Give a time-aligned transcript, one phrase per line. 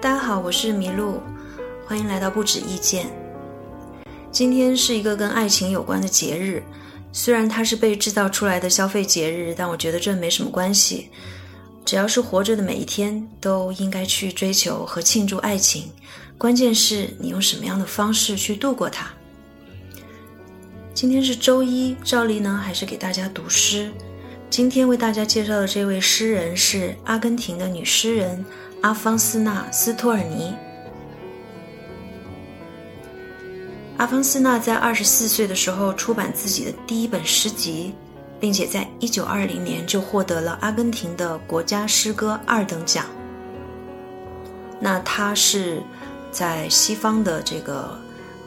[0.00, 1.20] 大家好，我是麋鹿，
[1.84, 3.10] 欢迎来到不止意见。
[4.30, 6.62] 今天是一个跟爱情有关的节日，
[7.12, 11.08] 虽然它是被制造出来的消费节日，但我觉得这没什么关系。
[11.84, 15.90] 只要是活着的每一天，都应该去追求和庆祝爱情。
[16.38, 19.10] 关键是你用什么样的方式去度过它。
[20.94, 23.90] 今天是周一，照例呢还是给大家读诗。
[24.50, 28.44] 今天为大家介绍的这位诗人是阿根廷的女诗人
[28.82, 30.54] 阿方斯纳·斯托尔尼。
[33.96, 37.94] 阿方斯纳在二十四岁的时候出版自己的第一本诗集。
[38.40, 43.06] 并且在一九二零年就获得了阿根廷的国家诗歌二等奖。
[44.80, 45.82] 那他是
[46.30, 47.98] 在西方的这个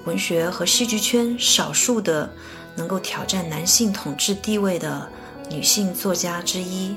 [0.05, 2.31] 文学和戏剧圈少数的
[2.75, 5.07] 能够挑战男性统治地位的
[5.51, 6.95] 女性作家之一，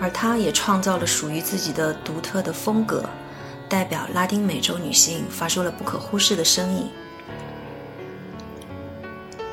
[0.00, 3.04] 而他也创造了属于自己的独特的风格。
[3.68, 6.88] 代表拉丁美洲女性发出了不可忽视的声音。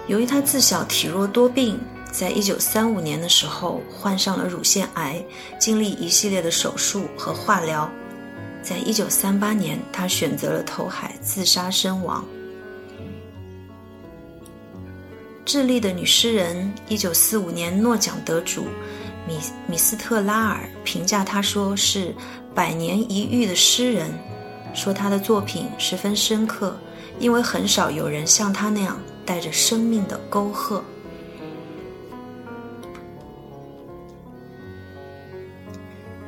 [0.06, 1.80] 由于她自小体弱多病，
[2.12, 5.26] 在一九三五年的时候患上了乳腺癌，
[5.58, 7.90] 经历一系列的手术和化疗。
[8.62, 12.26] 在一九三八年，她选择了投海自杀身亡。
[15.46, 18.66] 智利的女诗人，一九四五年诺奖得主
[19.28, 22.14] 米米斯特拉尔评价她说是。
[22.54, 24.12] 百年一遇的诗人
[24.74, 26.78] 说，他的作品十分深刻，
[27.18, 30.84] 因为很少有人像他那样带着生命的沟壑。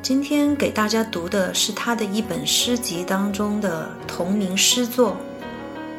[0.03, 5.11] 今天给大家读的是他的一本诗集当中的同名诗作《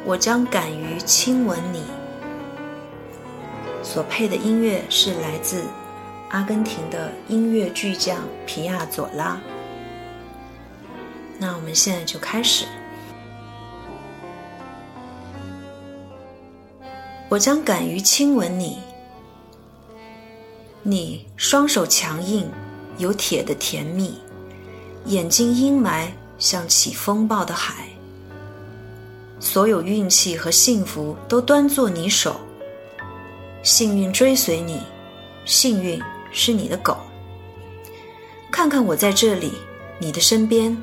[0.05, 1.79] 我将敢于亲吻你》，
[3.83, 5.63] 所配的音乐是来自
[6.29, 9.41] 阿根廷的音乐巨匠皮亚佐拉。
[11.39, 12.65] 那我们现在就开始。
[17.27, 18.77] 我将敢于亲吻你，
[20.83, 22.47] 你双手强硬，
[22.97, 24.19] 有铁的甜蜜，
[25.05, 26.07] 眼睛阴霾，
[26.37, 27.87] 像起风暴的海。
[29.39, 32.39] 所有运气和幸福都端坐你手，
[33.63, 34.79] 幸运追随你，
[35.45, 36.01] 幸运
[36.31, 36.97] 是你的狗。
[38.51, 39.51] 看看我在这里，
[39.99, 40.75] 你的身边。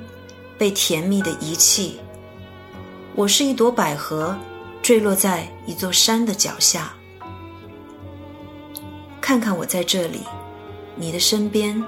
[0.59, 1.99] 被甜蜜的遗弃，
[3.17, 4.37] 我是一朵百合，
[4.81, 6.95] 坠落在一座山的脚下。
[9.21, 10.21] 看看我在这里，
[10.95, 11.83] 你的身边。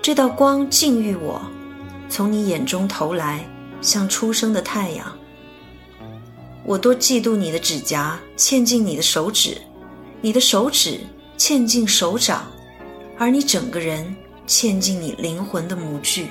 [0.00, 1.40] 这道光禁欲我，
[2.08, 3.46] 从你眼中投来，
[3.82, 5.06] 像初升的太阳。
[6.64, 9.60] 我多嫉妒你的指甲嵌进你的手指，
[10.20, 11.00] 你的手指
[11.36, 12.46] 嵌进手掌，
[13.18, 14.16] 而你整个人
[14.46, 16.28] 嵌进你灵魂的模具。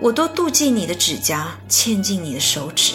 [0.00, 2.94] 我多妒忌你的指甲嵌进你的手指，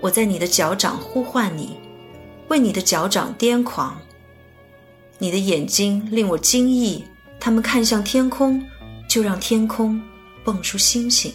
[0.00, 1.76] 我在你的脚掌呼唤你，
[2.48, 4.00] 为你的脚掌癫狂。
[5.18, 7.04] 你的眼睛令我惊异，
[7.38, 8.64] 他们看向天空，
[9.08, 10.00] 就让天空
[10.42, 11.32] 蹦出星星。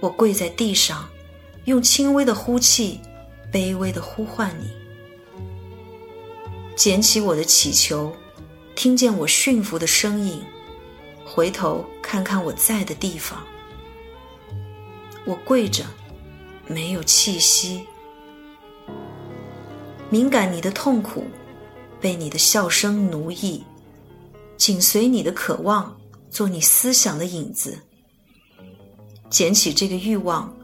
[0.00, 1.08] 我跪在地上，
[1.64, 3.00] 用轻微的呼气，
[3.52, 4.70] 卑微的呼唤你。
[6.76, 8.14] 捡起我的祈求，
[8.74, 10.42] 听见我驯服的声音。
[11.24, 13.42] 回头看看我在的地方，
[15.24, 15.84] 我跪着，
[16.66, 17.86] 没有气息。
[20.10, 21.24] 敏感你的痛苦，
[22.04, 23.62] 被你的笑声奴役，
[24.58, 25.96] 紧随你的渴望，
[26.28, 27.78] 做你思想的影子。
[29.30, 30.54] 捡起这个欲望，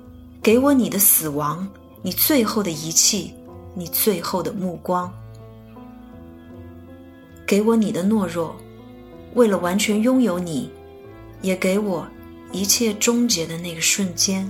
[0.43, 1.67] 给我你的死亡，
[2.03, 3.33] 你最后的遗弃，
[3.75, 5.11] 你最后的目光，
[7.47, 8.55] 给我你的懦弱。
[9.33, 10.71] 为了完全拥有你，
[11.41, 12.07] 也给我
[12.53, 14.47] 一切终结的那个瞬间，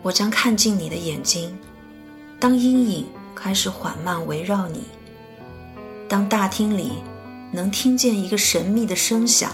[0.00, 1.52] 我将看进你的眼睛。
[2.38, 4.84] 当阴影开始缓慢围绕你，
[6.08, 6.92] 当大厅里
[7.52, 9.50] 能听见一个神秘的声响，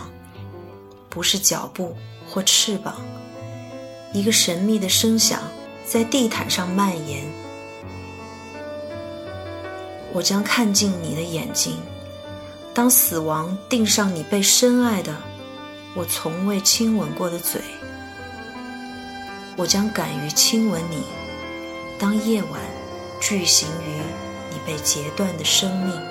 [1.09, 1.97] 不是脚步
[2.29, 2.97] 或翅膀，
[4.13, 5.41] 一个神秘的声响
[5.87, 7.25] 在地毯上蔓延。
[10.13, 11.75] 我将看进你的眼睛。
[12.73, 15.17] 当死亡钉上你被深爱的、
[15.97, 17.61] 我从未亲吻过的嘴，
[19.57, 21.03] 我将敢于亲吻你。
[21.99, 22.61] 当夜晚
[23.21, 24.01] 巨型鱼
[24.51, 26.10] 你被截断的生命。